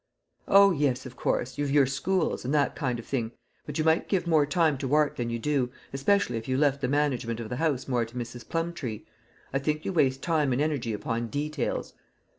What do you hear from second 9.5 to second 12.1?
I think you waste time and energy upon details."